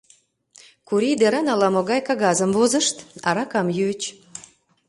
[0.87, 2.95] Курий деран ала-могай кагазым возышт,
[3.29, 4.01] аракам йӱыч.